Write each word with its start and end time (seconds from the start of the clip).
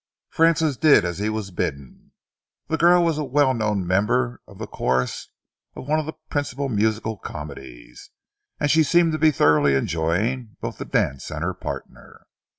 Francis 0.29 0.77
did 0.77 1.05
as 1.05 1.19
he 1.19 1.29
was 1.29 1.51
bidden. 1.51 2.11
The 2.69 2.77
girl 2.79 3.03
was 3.05 3.19
a 3.19 3.23
well 3.23 3.53
known 3.53 3.85
member 3.85 4.41
of 4.47 4.57
the 4.57 4.65
chorus 4.65 5.27
of 5.75 5.87
one 5.87 5.99
of 5.99 6.07
the 6.07 6.15
principal 6.27 6.69
musical 6.69 7.17
comedies, 7.19 8.09
and 8.59 8.71
she 8.71 8.81
seemed 8.81 9.11
to 9.11 9.19
be 9.19 9.29
thoroughly 9.29 9.75
enjoying 9.75 10.57
both 10.59 10.79
the 10.79 10.85
dance 10.85 11.29
and 11.29 11.43
her 11.43 11.53
partner. 11.53 12.25